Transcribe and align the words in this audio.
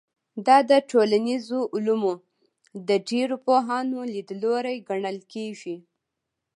دا 0.45 0.57
د 0.69 0.71
ټولنیزو 0.89 1.59
علومو 1.75 2.13
د 2.87 2.89
ډېرو 3.09 3.35
پوهانو 3.45 3.99
لیدلوری 4.13 4.77
ګڼل 4.89 5.17
کېږي. 5.33 5.75